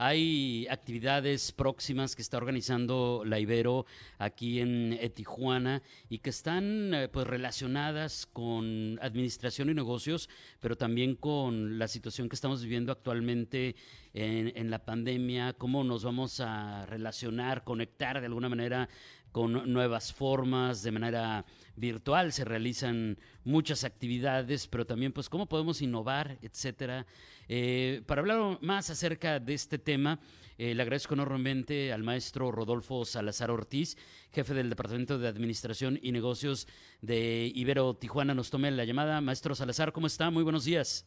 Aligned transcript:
Hay 0.00 0.68
actividades 0.70 1.50
próximas 1.50 2.14
que 2.14 2.22
está 2.22 2.36
organizando 2.36 3.24
la 3.26 3.40
Ibero 3.40 3.84
aquí 4.18 4.60
en 4.60 4.92
eh, 4.92 5.10
Tijuana 5.10 5.82
y 6.08 6.18
que 6.18 6.30
están 6.30 6.94
eh, 6.94 7.08
pues 7.08 7.26
relacionadas 7.26 8.24
con 8.24 9.00
administración 9.02 9.70
y 9.70 9.74
negocios, 9.74 10.30
pero 10.60 10.76
también 10.76 11.16
con 11.16 11.80
la 11.80 11.88
situación 11.88 12.28
que 12.28 12.36
estamos 12.36 12.62
viviendo 12.62 12.92
actualmente 12.92 13.74
en, 14.14 14.52
en 14.54 14.70
la 14.70 14.84
pandemia, 14.84 15.54
cómo 15.54 15.82
nos 15.82 16.04
vamos 16.04 16.38
a 16.38 16.86
relacionar, 16.86 17.64
conectar 17.64 18.20
de 18.20 18.26
alguna 18.26 18.48
manera 18.48 18.88
con 19.32 19.72
nuevas 19.72 20.12
formas, 20.12 20.82
de 20.82 20.90
manera 20.90 21.44
virtual 21.76 22.32
se 22.32 22.44
realizan 22.44 23.18
muchas 23.44 23.84
actividades, 23.84 24.66
pero 24.66 24.86
también 24.86 25.12
pues 25.12 25.28
cómo 25.28 25.46
podemos 25.46 25.80
innovar, 25.82 26.38
etcétera. 26.42 27.06
Eh, 27.48 28.02
para 28.06 28.20
hablar 28.20 28.58
más 28.60 28.90
acerca 28.90 29.40
de 29.40 29.54
este 29.54 29.78
tema, 29.78 30.20
eh, 30.58 30.74
le 30.74 30.82
agradezco 30.82 31.14
enormemente 31.14 31.92
al 31.92 32.02
maestro 32.02 32.50
Rodolfo 32.50 33.04
Salazar 33.04 33.50
Ortiz, 33.50 33.96
jefe 34.32 34.54
del 34.54 34.68
Departamento 34.68 35.18
de 35.18 35.28
Administración 35.28 35.98
y 36.02 36.12
Negocios 36.12 36.66
de 37.00 37.50
Ibero 37.54 37.94
Tijuana. 37.94 38.34
Nos 38.34 38.50
tome 38.50 38.70
la 38.70 38.84
llamada. 38.84 39.20
Maestro 39.20 39.54
Salazar, 39.54 39.92
¿cómo 39.92 40.08
está? 40.08 40.30
Muy 40.30 40.42
buenos 40.42 40.64
días. 40.64 41.06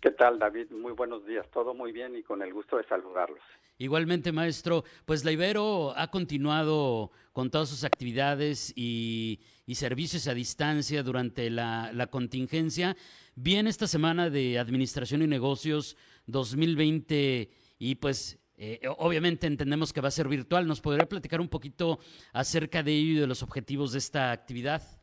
¿Qué 0.00 0.10
tal, 0.10 0.38
David? 0.38 0.70
Muy 0.70 0.92
buenos 0.92 1.26
días. 1.26 1.46
Todo 1.52 1.74
muy 1.74 1.92
bien 1.92 2.16
y 2.16 2.22
con 2.22 2.40
el 2.40 2.54
gusto 2.54 2.78
de 2.78 2.84
saludarlos. 2.84 3.40
Igualmente, 3.76 4.32
maestro, 4.32 4.82
pues 5.04 5.26
la 5.26 5.32
Ibero 5.32 5.92
ha 5.94 6.10
continuado 6.10 7.10
con 7.32 7.50
todas 7.50 7.68
sus 7.68 7.84
actividades 7.84 8.72
y, 8.76 9.40
servicios 9.74 10.26
a 10.26 10.34
distancia 10.34 11.02
durante 11.02 11.50
la, 11.50 12.08
contingencia. 12.10 12.96
Bien, 13.34 13.66
esta 13.66 13.86
semana 13.86 14.30
de 14.30 14.58
Administración 14.58 15.22
y 15.22 15.26
Negocios 15.26 15.98
2020 16.26 17.50
y 17.78 17.94
pues 17.96 18.38
eh, 18.56 18.80
obviamente 18.98 19.46
entendemos 19.46 19.92
que 19.92 20.00
va 20.00 20.08
a 20.08 20.12
ser 20.12 20.28
virtual. 20.28 20.66
¿Nos 20.66 20.80
podría 20.80 21.08
platicar 21.08 21.42
un 21.42 21.48
poquito 21.48 21.98
acerca 22.32 22.82
de 22.82 22.92
ello 22.92 23.12
y 23.12 23.20
de 23.20 23.26
los 23.26 23.42
objetivos 23.42 23.92
de 23.92 23.98
esta 23.98 24.32
actividad? 24.32 24.99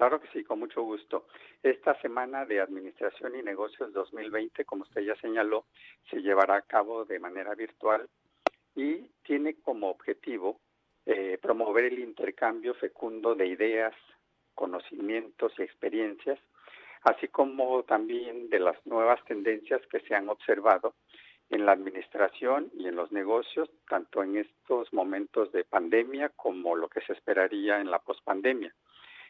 Claro 0.00 0.18
que 0.18 0.28
sí, 0.28 0.44
con 0.44 0.58
mucho 0.60 0.80
gusto. 0.80 1.26
Esta 1.62 1.94
semana 2.00 2.46
de 2.46 2.58
Administración 2.58 3.36
y 3.36 3.42
Negocios 3.42 3.92
2020, 3.92 4.64
como 4.64 4.84
usted 4.84 5.02
ya 5.02 5.14
señaló, 5.16 5.66
se 6.08 6.22
llevará 6.22 6.54
a 6.56 6.62
cabo 6.62 7.04
de 7.04 7.18
manera 7.18 7.54
virtual 7.54 8.08
y 8.74 9.10
tiene 9.22 9.56
como 9.56 9.90
objetivo 9.90 10.58
eh, 11.04 11.36
promover 11.42 11.84
el 11.84 11.98
intercambio 11.98 12.72
fecundo 12.72 13.34
de 13.34 13.48
ideas, 13.48 13.92
conocimientos 14.54 15.52
y 15.58 15.64
experiencias, 15.64 16.38
así 17.02 17.28
como 17.28 17.82
también 17.82 18.48
de 18.48 18.58
las 18.58 18.78
nuevas 18.86 19.22
tendencias 19.26 19.82
que 19.88 20.00
se 20.00 20.14
han 20.14 20.30
observado 20.30 20.94
en 21.50 21.66
la 21.66 21.72
administración 21.72 22.70
y 22.72 22.88
en 22.88 22.96
los 22.96 23.12
negocios, 23.12 23.68
tanto 23.86 24.22
en 24.22 24.38
estos 24.38 24.90
momentos 24.94 25.52
de 25.52 25.64
pandemia 25.64 26.30
como 26.30 26.74
lo 26.74 26.88
que 26.88 27.02
se 27.02 27.12
esperaría 27.12 27.82
en 27.82 27.90
la 27.90 27.98
pospandemia. 27.98 28.74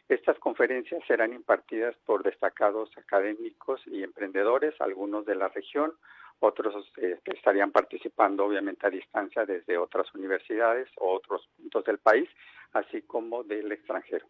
Estas 0.09 0.37
conferencias 0.39 1.03
serán 1.07 1.33
impartidas 1.33 1.95
por 2.05 2.23
destacados 2.23 2.89
académicos 2.97 3.81
y 3.87 4.03
emprendedores, 4.03 4.73
algunos 4.81 5.25
de 5.25 5.35
la 5.35 5.47
región, 5.49 5.93
otros 6.39 6.91
eh, 6.97 7.19
estarían 7.25 7.71
participando 7.71 8.45
obviamente 8.45 8.87
a 8.87 8.89
distancia 8.89 9.45
desde 9.45 9.77
otras 9.77 10.13
universidades 10.15 10.89
o 10.97 11.13
otros 11.13 11.47
puntos 11.55 11.85
del 11.85 11.99
país, 11.99 12.27
así 12.73 13.03
como 13.03 13.43
del 13.43 13.71
extranjero. 13.71 14.25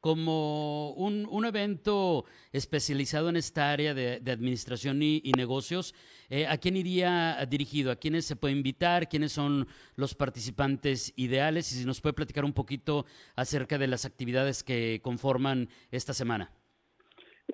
Como 0.00 0.92
un, 0.92 1.44
evento 1.44 2.24
especializado 2.52 3.28
en 3.28 3.36
esta 3.36 3.72
área 3.72 3.94
de, 3.94 4.20
administración 4.30 5.02
y, 5.02 5.32
negocios, 5.36 5.94
eh, 6.30 6.46
¿a 6.46 6.56
quién 6.58 6.76
iría 6.76 7.44
dirigido? 7.48 7.90
¿A 7.90 7.96
quiénes 7.96 8.24
se 8.24 8.36
puede 8.36 8.54
invitar? 8.54 9.08
¿Quiénes 9.08 9.32
son 9.32 9.66
los 9.96 10.14
participantes 10.14 11.12
ideales? 11.16 11.72
Y 11.72 11.80
si 11.80 11.84
nos 11.84 12.00
puede 12.00 12.12
platicar 12.12 12.44
un 12.44 12.52
poquito 12.52 13.06
acerca 13.34 13.76
de 13.76 13.88
las 13.88 14.04
actividades 14.04 14.62
que 14.62 15.00
conforman 15.02 15.68
esta 15.90 16.12
semana. 16.12 16.52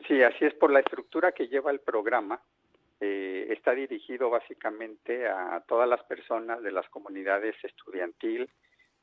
Sí, 0.07 0.23
así 0.23 0.45
es 0.45 0.55
por 0.55 0.71
la 0.71 0.81
estructura 0.81 1.33
que 1.33 1.49
lleva 1.49 1.71
el 1.71 1.81
programa. 1.81 2.43
Eh, 3.01 3.47
está 3.51 3.73
dirigido 3.75 4.29
básicamente 4.31 5.29
a 5.29 5.63
todas 5.67 5.89
las 5.89 6.03
personas 6.05 6.63
de 6.63 6.73
las 6.73 6.89
comunidades 6.89 7.55
estudiantil, 7.63 8.51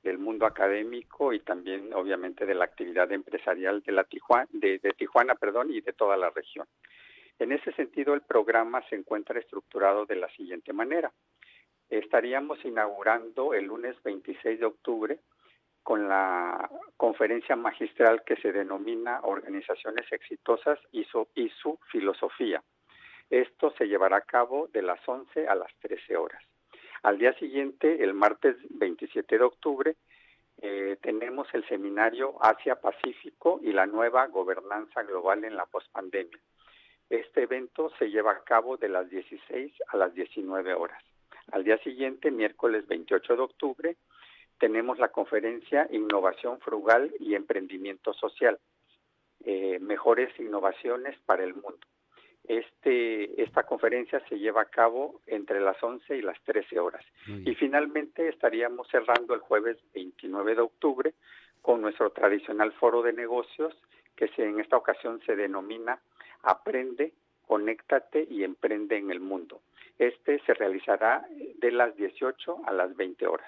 del 0.04 0.18
mundo 0.18 0.46
académico 0.46 1.34
y 1.34 1.40
también 1.40 1.94
obviamente 1.94 2.46
de 2.46 2.56
la 2.56 2.66
actividad 2.66 3.12
empresarial 3.12 3.82
de 3.82 3.92
la 3.92 4.04
Tijuana, 4.04 4.48
de, 4.52 4.80
Tijuana, 4.98 5.36
perdón, 5.36 5.72
y 5.72 5.82
de 5.82 5.94
toda 5.94 6.18
la 6.18 6.30
región. 6.30 6.68
En 7.40 7.52
ese 7.52 7.72
sentido, 7.74 8.14
el 8.14 8.22
programa 8.22 8.82
se 8.90 8.96
encuentra 8.96 9.40
estructurado 9.40 10.06
de 10.06 10.16
la 10.16 10.30
siguiente 10.30 10.74
manera. 10.74 11.12
Estaríamos 11.90 12.64
inaugurando 12.64 13.54
el 13.54 13.66
lunes 13.66 13.96
26 14.04 14.60
de 14.60 14.66
octubre 14.66 15.20
con 15.84 16.08
la 16.08 16.70
conferencia 16.96 17.56
magistral 17.56 18.24
que 18.24 18.36
se 18.38 18.52
denomina 18.52 19.22
Organizaciones 19.24 20.12
Exitosas 20.12 20.80
y 20.92 21.04
su, 21.06 21.28
filosofía. 21.92 22.64
Esto 23.30 23.74
se 23.78 23.88
llevará 23.88 24.18
a 24.18 24.22
cabo 24.22 24.68
de 24.68 24.82
las 24.82 25.00
11 25.08 25.48
a 25.48 25.56
las 25.56 25.74
13 25.80 26.18
horas. 26.18 26.44
Al 27.04 27.18
día 27.18 27.34
siguiente, 27.34 28.04
el 28.04 28.14
martes 28.14 28.56
27 28.70 29.38
de 29.38 29.44
octubre, 29.44 29.96
eh, 30.62 30.98
tenemos 31.02 31.48
el 31.54 31.68
seminario 31.68 32.36
Asia-Pacífico 32.44 33.60
y 33.64 33.72
la 33.74 33.88
nueva 33.88 34.28
gobernanza 34.28 35.02
global 35.02 35.44
en 35.44 35.56
la 35.56 35.66
pospandemia. 35.66 36.40
Este 37.10 37.44
evento 37.44 37.92
se 37.98 38.12
lleva 38.12 38.32
a 38.32 38.44
cabo 38.44 38.78
de 38.78 38.90
las 38.90 39.10
16 39.10 39.74
a 39.88 39.98
las 39.98 40.14
19 40.14 40.76
horas. 40.76 41.04
Al 41.52 41.64
día 41.64 41.80
siguiente, 41.80 42.30
miércoles 42.30 42.88
28 42.88 43.36
de 43.36 43.42
octubre, 43.42 43.98
tenemos 44.60 45.00
la 45.00 45.08
conferencia 45.08 45.88
Innovación 45.92 46.60
Frugal 46.60 47.12
y 47.20 47.34
Emprendimiento 47.34 48.14
Social, 48.14 48.60
eh, 49.44 49.80
mejores 49.80 50.30
innovaciones 50.40 51.18
para 51.26 51.44
el 51.44 51.56
mundo. 51.56 51.80
Este, 52.52 53.42
esta 53.42 53.64
conferencia 53.64 54.22
se 54.28 54.38
lleva 54.38 54.64
a 54.64 54.66
cabo 54.66 55.22
entre 55.26 55.62
las 55.62 55.82
11 55.82 56.18
y 56.18 56.22
las 56.22 56.38
13 56.44 56.82
horas. 56.82 57.02
Y 57.46 57.56
finalmente 57.56 58.28
estaríamos 58.28 58.90
cerrando 58.90 59.34
el 59.34 59.40
jueves 59.40 59.78
29 59.94 60.56
de 60.56 60.62
octubre 60.62 61.14
con 61.62 61.82
nuestro 61.82 62.10
tradicional 62.10 62.74
foro 62.74 63.04
de 63.04 63.14
negocios 63.14 63.74
que 64.18 64.28
se, 64.36 64.44
en 64.44 64.60
esta 64.60 64.76
ocasión 64.76 65.22
se 65.26 65.38
denomina 65.38 66.02
Aprende, 66.44 67.14
Conéctate 67.48 68.28
y 68.30 68.44
Emprende 68.44 68.98
en 68.98 69.12
el 69.12 69.22
Mundo. 69.22 69.62
Este 69.98 70.42
se 70.46 70.54
realizará 70.54 71.26
de 71.58 71.72
las 71.72 71.96
18 71.96 72.64
a 72.66 72.74
las 72.74 72.94
20 72.98 73.28
horas. 73.28 73.48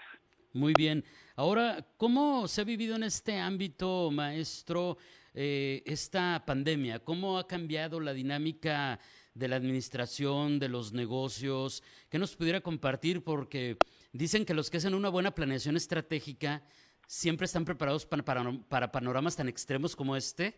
Muy 0.54 0.72
bien. 0.78 1.04
Ahora, 1.36 1.86
¿cómo 1.98 2.48
se 2.48 2.62
ha 2.62 2.64
vivido 2.64 2.96
en 2.96 3.04
este 3.04 3.38
ámbito, 3.38 4.12
maestro? 4.12 4.96
Eh, 5.36 5.82
esta 5.86 6.44
pandemia? 6.46 7.00
¿Cómo 7.00 7.40
ha 7.40 7.48
cambiado 7.48 8.00
la 8.00 8.14
dinámica 8.14 9.00
de 9.34 9.48
la 9.48 9.56
administración, 9.56 10.60
de 10.60 10.70
los 10.70 10.94
negocios? 10.94 11.82
¿Qué 12.10 12.20
nos 12.20 12.36
pudiera 12.36 12.62
compartir? 12.62 13.24
Porque 13.24 13.78
dicen 14.12 14.46
que 14.46 14.54
los 14.54 14.70
que 14.70 14.78
hacen 14.78 14.94
una 14.94 15.10
buena 15.10 15.34
planeación 15.34 15.76
estratégica 15.76 16.64
siempre 17.08 17.46
están 17.46 17.66
preparados 17.66 18.06
para, 18.06 18.24
para, 18.70 18.92
panoramas 18.92 19.36
tan 19.36 19.50
extremos 19.50 19.96
como 19.96 20.16
este 20.16 20.56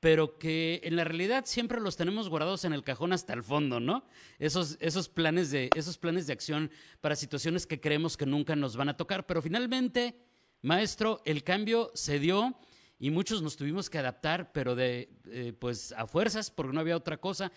pero 0.00 0.38
que 0.38 0.80
en 0.84 0.94
la 0.94 1.02
realidad 1.02 1.44
siempre 1.44 1.80
los 1.80 1.96
tenemos 1.96 2.28
guardados 2.28 2.64
en 2.64 2.72
el 2.72 2.84
cajón 2.84 3.12
hasta 3.12 3.32
el 3.32 3.42
fondo, 3.42 3.80
¿no? 3.80 4.04
Esos, 4.38 4.76
esos, 4.78 5.08
planes 5.08 5.50
de, 5.50 5.70
esos 5.74 5.98
planes 5.98 6.28
de 6.28 6.34
acción 6.34 6.70
para 7.00 7.16
situaciones 7.16 7.66
que 7.66 7.80
creemos 7.80 8.16
que 8.16 8.24
nunca 8.24 8.54
nos 8.54 8.76
van 8.76 8.90
a 8.90 8.96
tocar. 8.96 9.26
Pero 9.26 9.42
finalmente, 9.42 10.14
maestro, 10.62 11.20
el 11.24 11.42
cambio 11.42 11.90
se 11.94 12.20
dio 12.20 12.56
y 12.98 13.10
muchos 13.10 13.42
nos 13.42 13.56
tuvimos 13.56 13.88
que 13.88 13.98
adaptar, 13.98 14.50
pero 14.52 14.74
de, 14.74 15.08
eh, 15.30 15.52
pues 15.58 15.92
a 15.92 16.06
fuerzas, 16.06 16.50
porque 16.50 16.72
no 16.72 16.80
había 16.80 16.96
otra 16.96 17.16
cosa. 17.16 17.52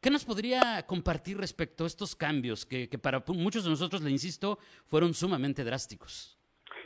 ¿Qué 0.00 0.10
nos 0.10 0.24
podría 0.24 0.84
compartir 0.86 1.38
respecto 1.38 1.84
a 1.84 1.86
estos 1.86 2.16
cambios 2.16 2.66
que, 2.66 2.88
para 3.00 3.22
muchos 3.28 3.62
de 3.62 3.70
nosotros, 3.70 4.02
le 4.02 4.10
insisto, 4.10 4.58
fueron 4.88 5.14
sumamente 5.14 5.62
drásticos? 5.62 6.36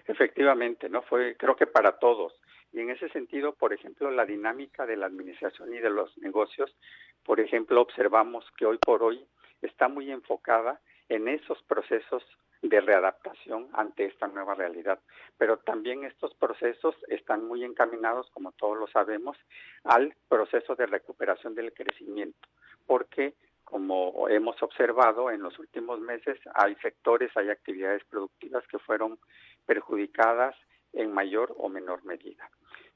Efectivamente, 0.06 0.90
no 0.90 1.00
fue, 1.02 1.34
creo 1.36 1.56
que 1.56 1.66
para 1.66 1.98
todos. 1.98 2.34
Y 2.72 2.80
en 2.80 2.90
ese 2.90 3.08
sentido, 3.08 3.54
por 3.54 3.72
ejemplo, 3.72 4.10
la 4.10 4.26
dinámica 4.26 4.84
de 4.84 4.98
la 4.98 5.06
administración 5.06 5.72
y 5.72 5.78
de 5.78 5.88
los 5.88 6.16
negocios, 6.18 6.76
por 7.24 7.40
ejemplo, 7.40 7.80
observamos 7.80 8.44
que 8.58 8.66
hoy 8.66 8.76
por 8.76 9.02
hoy 9.02 9.24
está 9.62 9.88
muy 9.88 10.10
enfocada 10.10 10.80
en 11.08 11.28
esos 11.28 11.62
procesos 11.62 12.22
de 12.62 12.80
readaptación 12.80 13.68
ante 13.72 14.06
esta 14.06 14.26
nueva 14.28 14.54
realidad. 14.54 14.98
Pero 15.38 15.58
también 15.58 16.04
estos 16.04 16.34
procesos 16.34 16.94
están 17.08 17.46
muy 17.46 17.64
encaminados, 17.64 18.30
como 18.30 18.52
todos 18.52 18.78
lo 18.78 18.86
sabemos, 18.88 19.36
al 19.84 20.14
proceso 20.28 20.74
de 20.74 20.86
recuperación 20.86 21.54
del 21.54 21.72
crecimiento, 21.72 22.48
porque 22.86 23.34
como 23.64 24.28
hemos 24.28 24.62
observado 24.62 25.30
en 25.30 25.42
los 25.42 25.58
últimos 25.58 26.00
meses, 26.00 26.38
hay 26.54 26.76
sectores, 26.76 27.36
hay 27.36 27.50
actividades 27.50 28.04
productivas 28.04 28.64
que 28.68 28.78
fueron 28.78 29.18
perjudicadas 29.66 30.54
en 30.92 31.12
mayor 31.12 31.52
o 31.58 31.68
menor 31.68 32.04
medida. 32.04 32.48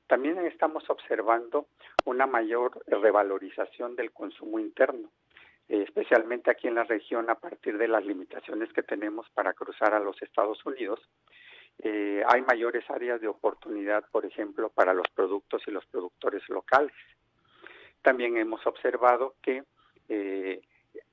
También 0.06 0.38
estamos 0.46 0.88
observando 0.88 1.66
una 2.04 2.26
mayor 2.26 2.82
revalorización 2.86 3.96
del 3.96 4.12
consumo 4.12 4.58
interno, 4.58 5.10
especialmente 6.10 6.50
aquí 6.50 6.66
en 6.66 6.74
la 6.74 6.82
región 6.82 7.30
a 7.30 7.36
partir 7.36 7.78
de 7.78 7.86
las 7.86 8.04
limitaciones 8.04 8.72
que 8.72 8.82
tenemos 8.82 9.30
para 9.30 9.52
cruzar 9.52 9.94
a 9.94 10.00
los 10.00 10.20
Estados 10.20 10.58
Unidos. 10.66 10.98
Eh, 11.84 12.24
hay 12.26 12.42
mayores 12.42 12.82
áreas 12.90 13.20
de 13.20 13.28
oportunidad, 13.28 14.04
por 14.10 14.26
ejemplo, 14.26 14.70
para 14.70 14.92
los 14.92 15.06
productos 15.14 15.62
y 15.68 15.70
los 15.70 15.86
productores 15.86 16.42
locales. 16.48 16.92
También 18.02 18.36
hemos 18.38 18.66
observado 18.66 19.36
que 19.40 19.62
eh, 20.08 20.60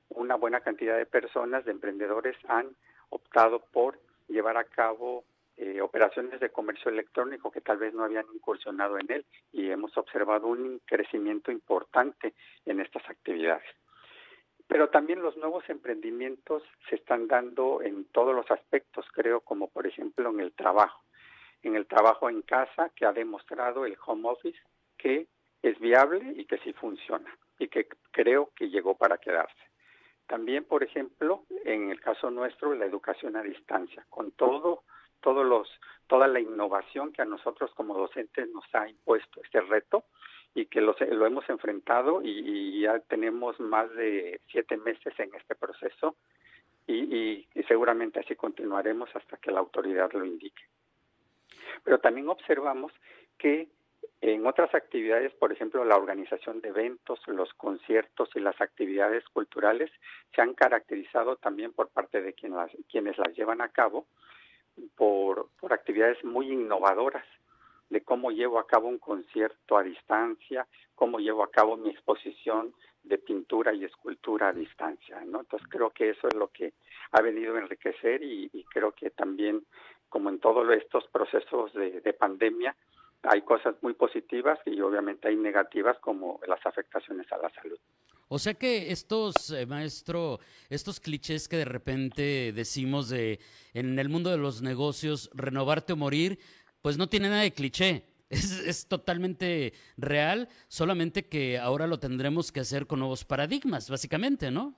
una 0.08 0.34
buena 0.34 0.62
cantidad 0.62 0.96
de 0.96 1.06
personas, 1.06 1.64
de 1.64 1.70
emprendedores, 1.70 2.36
han 2.48 2.66
optado 3.10 3.60
por 3.70 4.00
llevar 4.26 4.56
a 4.56 4.64
cabo 4.64 5.22
eh, 5.58 5.80
operaciones 5.80 6.40
de 6.40 6.50
comercio 6.50 6.90
electrónico 6.90 7.52
que 7.52 7.60
tal 7.60 7.78
vez 7.78 7.94
no 7.94 8.02
habían 8.02 8.26
incursionado 8.34 8.98
en 8.98 9.12
él 9.12 9.24
y 9.52 9.70
hemos 9.70 9.96
observado 9.96 10.48
un 10.48 10.80
crecimiento 10.84 11.52
importante 11.52 12.34
en 12.66 12.80
estas 12.80 13.08
actividades. 13.08 13.64
Pero 14.68 14.90
también 14.90 15.22
los 15.22 15.36
nuevos 15.38 15.68
emprendimientos 15.68 16.62
se 16.88 16.96
están 16.96 17.26
dando 17.26 17.80
en 17.82 18.04
todos 18.12 18.34
los 18.34 18.48
aspectos, 18.50 19.06
creo, 19.12 19.40
como 19.40 19.68
por 19.68 19.86
ejemplo 19.86 20.28
en 20.30 20.40
el 20.40 20.52
trabajo. 20.52 21.02
En 21.62 21.74
el 21.74 21.86
trabajo 21.86 22.28
en 22.28 22.42
casa, 22.42 22.90
que 22.94 23.06
ha 23.06 23.12
demostrado 23.12 23.84
el 23.84 23.96
home 24.06 24.28
office 24.28 24.58
que 24.96 25.26
es 25.62 25.78
viable 25.80 26.34
y 26.36 26.44
que 26.44 26.58
sí 26.58 26.72
funciona 26.74 27.34
y 27.58 27.68
que 27.68 27.88
creo 28.12 28.50
que 28.54 28.68
llegó 28.68 28.96
para 28.96 29.18
quedarse. 29.18 29.68
También, 30.26 30.64
por 30.64 30.84
ejemplo, 30.84 31.44
en 31.64 31.90
el 31.90 32.00
caso 32.00 32.30
nuestro, 32.30 32.74
la 32.74 32.84
educación 32.84 33.34
a 33.36 33.42
distancia, 33.42 34.04
con 34.10 34.30
todo, 34.32 34.84
todos 35.20 35.44
los, 35.44 35.68
toda 36.06 36.28
la 36.28 36.40
innovación 36.40 37.12
que 37.12 37.22
a 37.22 37.24
nosotros 37.24 37.72
como 37.74 37.96
docentes 37.96 38.48
nos 38.50 38.64
ha 38.74 38.88
impuesto 38.88 39.40
este 39.42 39.62
reto 39.62 40.04
y 40.60 40.66
que 40.66 40.80
lo, 40.80 40.96
lo 40.98 41.26
hemos 41.26 41.48
enfrentado 41.48 42.20
y, 42.22 42.80
ya 42.80 42.98
tenemos 43.00 43.58
más 43.60 43.90
de 43.94 44.40
siete 44.50 44.76
meses 44.76 45.12
en 45.18 45.34
este 45.34 45.54
proceso 45.54 46.16
y 46.86 47.46
seguramente 47.66 48.20
así 48.20 48.34
continuaremos 48.34 49.10
hasta 49.14 49.36
que 49.36 49.50
la 49.50 49.60
autoridad 49.60 50.10
lo 50.12 50.24
indique. 50.24 50.62
Pero 51.84 51.98
también 51.98 52.28
observamos 52.28 52.92
que 53.36 53.68
en 54.20 54.46
otras 54.46 54.74
actividades, 54.74 55.32
por 55.34 55.52
ejemplo, 55.52 55.84
la 55.84 55.96
organización 55.96 56.60
de 56.60 56.70
eventos, 56.70 57.20
los 57.26 57.52
conciertos 57.54 58.30
y 58.34 58.40
las 58.40 58.60
actividades 58.60 59.24
culturales 59.28 59.90
se 60.34 60.40
han 60.42 60.54
caracterizado 60.54 61.36
también 61.36 61.72
por 61.72 61.88
parte 61.88 62.20
de 62.20 62.32
quienes 62.32 63.18
las 63.18 63.36
llevan 63.36 63.60
a 63.60 63.68
cabo 63.68 64.06
por, 64.96 65.50
por 65.60 65.72
actividades 65.72 66.22
muy 66.24 66.50
innovadoras 66.50 67.24
de 67.90 68.02
cómo 68.02 68.30
llevo 68.30 68.58
a 68.58 68.66
cabo 68.66 68.88
un 68.88 68.98
concierto 68.98 69.76
a 69.76 69.82
distancia, 69.82 70.66
cómo 70.94 71.18
llevo 71.18 71.42
a 71.42 71.50
cabo 71.50 71.76
mi 71.76 71.90
exposición 71.90 72.74
de 73.02 73.18
pintura 73.18 73.72
y 73.72 73.84
escultura 73.84 74.48
a 74.48 74.52
distancia, 74.52 75.20
¿no? 75.24 75.40
Entonces 75.40 75.66
creo 75.70 75.90
que 75.90 76.10
eso 76.10 76.28
es 76.28 76.34
lo 76.34 76.48
que 76.48 76.74
ha 77.12 77.22
venido 77.22 77.54
a 77.54 77.60
enriquecer 77.60 78.22
y, 78.22 78.50
creo 78.70 78.92
que 78.92 79.10
también, 79.10 79.64
como 80.08 80.28
en 80.28 80.40
todos 80.40 80.68
estos 80.76 81.06
procesos 81.08 81.72
de 81.72 82.12
pandemia, 82.12 82.76
hay 83.22 83.42
cosas 83.42 83.74
muy 83.82 83.94
positivas 83.94 84.58
y 84.64 84.80
obviamente 84.80 85.28
hay 85.28 85.36
negativas 85.36 85.98
como 85.98 86.40
las 86.46 86.64
afectaciones 86.64 87.30
a 87.32 87.38
la 87.38 87.50
salud. 87.50 87.78
O 88.30 88.38
sea 88.38 88.54
que 88.54 88.92
estos, 88.92 89.50
eh, 89.50 89.64
maestro, 89.64 90.38
estos 90.68 91.00
clichés 91.00 91.48
que 91.48 91.56
de 91.56 91.64
repente 91.64 92.52
decimos 92.52 93.08
de 93.08 93.40
en 93.72 93.98
el 93.98 94.10
mundo 94.10 94.30
de 94.30 94.36
los 94.36 94.60
negocios, 94.60 95.30
renovarte 95.32 95.94
o 95.94 95.96
morir, 95.96 96.38
pues 96.82 96.98
no 96.98 97.08
tiene 97.08 97.28
nada 97.28 97.42
de 97.42 97.52
cliché. 97.52 98.04
Es, 98.30 98.86
totalmente 98.88 99.72
real, 99.96 100.48
solamente 100.68 101.30
que 101.30 101.58
ahora 101.58 101.86
lo 101.86 101.98
tendremos 101.98 102.52
que 102.52 102.60
hacer 102.60 102.86
con 102.86 102.98
nuevos 102.98 103.24
paradigmas, 103.24 103.88
básicamente, 103.88 104.50
¿no? 104.50 104.74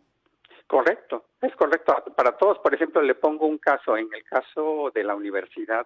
Correcto, 0.69 1.25
es 1.43 1.52
correcto. 1.56 1.97
Para 2.17 2.37
todos, 2.37 2.61
por 2.61 2.73
ejemplo, 2.73 3.02
le 3.02 3.17
pongo 3.17 3.47
un 3.47 3.58
caso, 3.58 3.97
en 3.97 4.08
el 4.14 4.23
caso 4.23 4.93
de 4.94 5.02
la 5.02 5.17
Universidad 5.17 5.85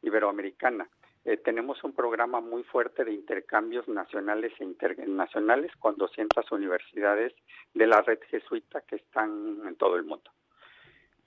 Iberoamericana. 0.00 0.88
Eh, 1.24 1.36
tenemos 1.36 1.84
un 1.84 1.92
programa 1.92 2.40
muy 2.40 2.64
fuerte 2.64 3.04
de 3.04 3.12
intercambios 3.12 3.86
nacionales 3.86 4.52
e 4.58 4.64
internacionales 4.64 5.70
con 5.78 5.96
200 5.96 6.50
universidades 6.50 7.32
de 7.74 7.86
la 7.86 8.00
red 8.00 8.18
jesuita 8.28 8.80
que 8.80 8.96
están 8.96 9.60
en 9.66 9.76
todo 9.76 9.96
el 9.96 10.04
mundo. 10.04 10.30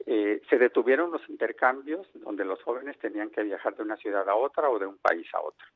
Eh, 0.06 0.42
se 0.50 0.58
detuvieron 0.58 1.12
los 1.12 1.28
intercambios 1.30 2.08
donde 2.14 2.46
los 2.46 2.62
jóvenes 2.62 2.98
tenían 3.00 3.32
que 3.32 3.44
viajar 3.44 3.76
de 3.76 3.84
una 3.84 3.98
ciudad 3.98 4.28
a 4.30 4.36
otra 4.36 4.70
o 4.70 4.78
de 4.78 4.86
un 4.86 4.98
país 4.98 5.28
a 5.34 5.42
otro. 5.42 5.68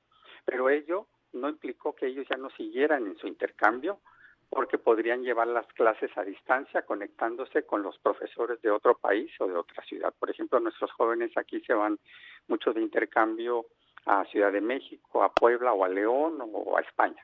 Pero 0.45 0.69
ello 0.69 1.07
no 1.33 1.49
implicó 1.49 1.95
que 1.95 2.07
ellos 2.07 2.27
ya 2.29 2.37
no 2.37 2.49
siguieran 2.51 3.07
en 3.07 3.17
su 3.17 3.27
intercambio 3.27 3.99
porque 4.49 4.79
podrían 4.79 5.23
llevar 5.23 5.47
las 5.47 5.67
clases 5.73 6.09
a 6.17 6.23
distancia 6.23 6.81
conectándose 6.81 7.63
con 7.63 7.83
los 7.83 7.97
profesores 7.99 8.59
de 8.61 8.71
otro 8.71 8.97
país 8.97 9.31
o 9.39 9.47
de 9.47 9.55
otra 9.55 9.83
ciudad. 9.83 10.13
Por 10.17 10.29
ejemplo, 10.29 10.59
nuestros 10.59 10.91
jóvenes 10.91 11.31
aquí 11.37 11.61
se 11.61 11.73
van 11.73 11.99
mucho 12.47 12.73
de 12.73 12.81
intercambio 12.81 13.65
a 14.05 14.25
Ciudad 14.25 14.51
de 14.51 14.61
México, 14.61 15.23
a 15.23 15.31
Puebla 15.31 15.73
o 15.73 15.85
a 15.85 15.89
León 15.89 16.39
o 16.41 16.77
a 16.77 16.81
España. 16.81 17.23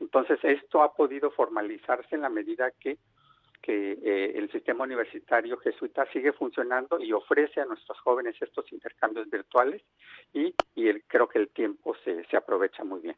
Entonces, 0.00 0.38
esto 0.42 0.82
ha 0.82 0.92
podido 0.92 1.30
formalizarse 1.30 2.16
en 2.16 2.22
la 2.22 2.28
medida 2.28 2.70
que, 2.72 2.98
que 3.62 3.92
eh, 3.92 4.32
el 4.36 4.50
sistema 4.50 4.84
universitario 4.84 5.56
jesuita 5.58 6.06
sigue 6.12 6.32
funcionando 6.32 7.00
y 7.00 7.12
ofrece 7.12 7.60
a 7.60 7.64
nuestros 7.64 7.98
jóvenes 8.00 8.36
estos 8.40 8.70
intercambios 8.72 9.28
virtuales 9.30 9.82
y, 10.32 10.54
y 10.74 10.88
el, 10.88 11.02
creo 11.04 11.28
que 11.28 11.38
el 11.38 11.48
tiempo 11.48 11.94
se, 12.04 12.24
se 12.24 12.36
aprovecha 12.36 12.84
muy 12.84 13.00
bien. 13.00 13.16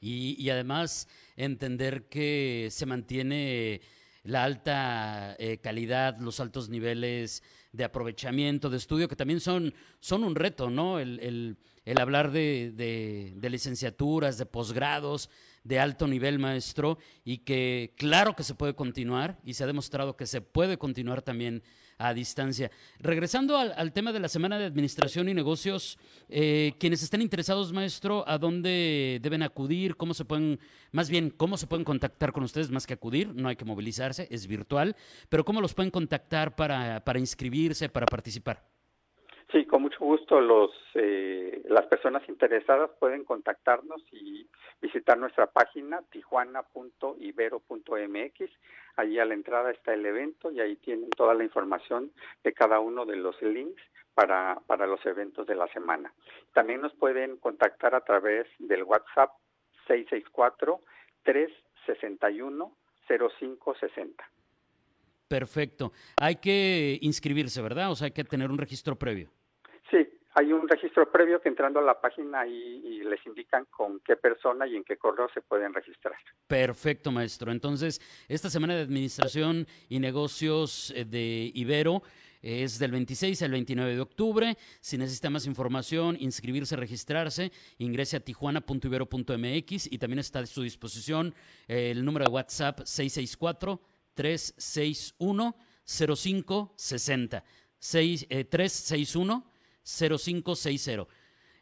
Y, 0.00 0.36
y, 0.38 0.50
además 0.50 1.08
entender 1.36 2.04
que 2.08 2.68
se 2.70 2.86
mantiene 2.86 3.80
la 4.22 4.44
alta 4.44 5.34
eh, 5.38 5.58
calidad, 5.58 6.18
los 6.18 6.38
altos 6.38 6.68
niveles 6.68 7.42
de 7.72 7.84
aprovechamiento, 7.84 8.70
de 8.70 8.76
estudio, 8.76 9.08
que 9.08 9.16
también 9.16 9.40
son, 9.40 9.74
son 10.00 10.22
un 10.22 10.34
reto, 10.34 10.70
¿no? 10.70 10.98
El, 10.98 11.18
el, 11.20 11.56
el 11.84 12.00
hablar 12.00 12.30
de, 12.30 12.72
de, 12.74 13.32
de, 13.34 13.50
licenciaturas, 13.50 14.38
de 14.38 14.46
posgrados, 14.46 15.30
de 15.68 15.78
alto 15.78 16.08
nivel 16.08 16.38
maestro, 16.38 16.98
y 17.24 17.38
que 17.38 17.92
claro 17.96 18.34
que 18.34 18.42
se 18.42 18.54
puede 18.54 18.74
continuar, 18.74 19.38
y 19.44 19.54
se 19.54 19.64
ha 19.64 19.66
demostrado 19.66 20.16
que 20.16 20.26
se 20.26 20.40
puede 20.40 20.78
continuar 20.78 21.20
también 21.22 21.62
a 21.98 22.14
distancia. 22.14 22.70
Regresando 23.00 23.58
al, 23.58 23.92
tema 23.92 24.12
de 24.12 24.20
la 24.20 24.28
Semana 24.28 24.58
de 24.58 24.64
Administración 24.64 25.28
y 25.28 25.34
Negocios, 25.34 25.98
eh, 26.28 26.72
quienes 26.78 27.02
estén 27.02 27.20
interesados, 27.20 27.72
maestro, 27.72 28.24
¿a 28.26 28.38
dónde 28.38 29.18
deben 29.20 29.42
acudir? 29.42 29.96
¿Cómo 29.96 30.14
se 30.14 30.24
pueden, 30.24 30.58
más 30.90 31.10
bien, 31.10 31.28
cómo 31.30 31.58
se 31.58 31.66
pueden 31.66 31.84
contactar 31.84 32.32
con 32.32 32.44
ustedes 32.44 32.70
más 32.70 32.86
que 32.86 32.94
acudir? 32.94 33.34
No 33.34 33.48
hay 33.48 33.56
que 33.56 33.64
movilizarse, 33.64 34.26
es 34.30 34.46
virtual, 34.46 34.96
pero 35.28 35.44
¿cómo 35.44 35.60
los 35.60 35.74
pueden 35.74 35.90
contactar 35.90 36.56
para, 36.56 37.04
para 37.04 37.18
inscribirse, 37.18 37.88
para 37.88 38.06
participar? 38.06 38.77
Sí, 39.50 39.64
con 39.64 39.80
mucho 39.82 39.98
gusto. 40.00 40.42
Los, 40.42 40.70
eh, 40.94 41.62
las 41.68 41.86
personas 41.86 42.28
interesadas 42.28 42.90
pueden 42.98 43.24
contactarnos 43.24 44.02
y 44.12 44.46
visitar 44.80 45.16
nuestra 45.16 45.46
página 45.46 46.02
tijuana.ibero.mx. 46.10 48.50
Allí 48.96 49.18
a 49.18 49.24
la 49.24 49.34
entrada 49.34 49.70
está 49.70 49.94
el 49.94 50.04
evento 50.04 50.50
y 50.50 50.60
ahí 50.60 50.76
tienen 50.76 51.08
toda 51.10 51.34
la 51.34 51.44
información 51.44 52.12
de 52.44 52.52
cada 52.52 52.80
uno 52.80 53.06
de 53.06 53.16
los 53.16 53.40
links 53.40 53.80
para, 54.12 54.60
para 54.66 54.86
los 54.86 55.04
eventos 55.06 55.46
de 55.46 55.54
la 55.54 55.68
semana. 55.68 56.12
También 56.52 56.82
nos 56.82 56.92
pueden 56.94 57.38
contactar 57.38 57.94
a 57.94 58.04
través 58.04 58.46
del 58.58 58.82
WhatsApp 58.82 59.30
664 59.86 60.82
361 61.22 62.76
0560. 63.06 64.30
Perfecto. 65.28 65.92
Hay 66.20 66.36
que 66.36 66.98
inscribirse, 67.00 67.62
¿verdad? 67.62 67.90
O 67.90 67.96
sea, 67.96 68.06
hay 68.06 68.12
que 68.12 68.24
tener 68.24 68.50
un 68.50 68.58
registro 68.58 68.96
previo. 68.96 69.30
Hay 70.38 70.52
un 70.52 70.68
registro 70.68 71.10
previo 71.10 71.40
que 71.40 71.48
entrando 71.48 71.80
a 71.80 71.82
la 71.82 72.00
página 72.00 72.46
y, 72.46 73.02
les 73.02 73.26
indican 73.26 73.64
con 73.70 73.98
qué 74.06 74.14
persona 74.14 74.68
y 74.68 74.76
en 74.76 74.84
qué 74.84 74.96
correo 74.96 75.28
se 75.34 75.40
pueden 75.40 75.74
registrar. 75.74 76.14
Perfecto, 76.46 77.10
maestro. 77.10 77.50
Entonces, 77.50 78.00
esta 78.28 78.48
semana 78.48 78.76
de 78.76 78.82
Administración 78.82 79.66
y 79.88 79.98
Negocios 79.98 80.92
eh, 80.94 81.04
de 81.04 81.50
Ibero 81.54 82.02
es 82.40 82.78
del 82.78 82.92
26 82.92 83.42
al 83.42 83.50
29 83.50 83.96
de 83.96 84.00
octubre. 84.00 84.56
Si 84.80 84.96
necesita 84.96 85.28
más 85.28 85.44
información, 85.46 86.16
inscribirse, 86.20 86.76
registrarse, 86.76 87.50
ingrese 87.78 88.18
a 88.18 88.20
tijuana.ibero.mx 88.20 89.92
y 89.92 89.98
también 89.98 90.20
está 90.20 90.38
a 90.38 90.46
su 90.46 90.62
disposición 90.62 91.34
eh, 91.66 91.90
el 91.90 92.04
número 92.04 92.26
de 92.26 92.30
WhatsApp 92.30 92.82
664 92.84 93.80
361 94.14 95.56
0560 95.84 97.44
361 97.80 99.57
0560. 99.88 101.06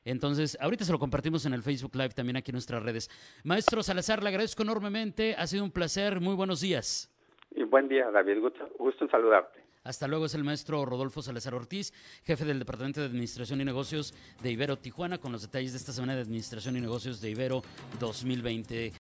Entonces, 0.05 0.57
ahorita 0.61 0.85
se 0.85 0.93
lo 0.93 0.99
compartimos 0.99 1.47
en 1.47 1.53
el 1.53 1.63
Facebook 1.63 1.95
Live 1.95 2.11
también 2.11 2.37
aquí 2.37 2.51
en 2.51 2.55
nuestras 2.55 2.83
redes. 2.83 3.11
Maestro 3.45 3.83
Salazar, 3.83 4.23
le 4.23 4.29
agradezco 4.29 4.63
enormemente. 4.63 5.35
Ha 5.37 5.47
sido 5.47 5.65
un 5.65 5.71
placer. 5.71 6.21
Muy 6.21 6.35
buenos 6.35 6.61
días. 6.61 7.11
Y 7.51 7.65
buen 7.65 7.89
día, 7.89 8.11
David. 8.11 8.39
Gusto, 8.41 9.05
en 9.05 9.11
saludarte. 9.11 9.65
Hasta 9.83 10.09
luego, 10.09 10.27
es 10.27 10.35
el 10.35 10.45
maestro 10.45 10.85
Rodolfo 10.85 11.23
Salazar 11.23 11.55
Ortiz, 11.55 11.93
jefe 12.25 12.45
del 12.45 12.59
Departamento 12.59 13.01
de 13.01 13.07
Administración 13.07 13.61
y 13.61 13.65
Negocios 13.65 14.15
de 14.43 14.51
Ibero 14.51 14.77
Tijuana, 14.77 15.19
con 15.19 15.31
los 15.31 15.43
detalles 15.43 15.73
de 15.73 15.79
esta 15.79 15.93
semana 15.93 16.17
de 16.17 16.23
Administración 16.23 16.77
y 16.77 16.81
Negocios 16.81 17.21
de 17.21 17.31
Ibero 17.31 17.63
2020. 18.01 19.06